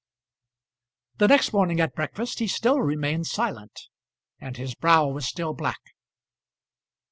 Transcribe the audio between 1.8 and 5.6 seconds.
breakfast he still remained silent, and his brow was still